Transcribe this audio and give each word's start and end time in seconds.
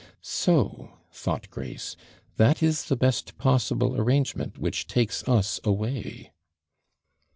'So,' 0.23 0.97
thought 1.11 1.47
Grace, 1.51 1.95
'that 2.37 2.63
is 2.63 2.85
the 2.85 2.95
best 2.95 3.37
possible 3.37 3.95
arrangement 3.95 4.57
which 4.57 4.87
takes 4.87 5.23
us 5.29 5.59
away.' 5.63 6.31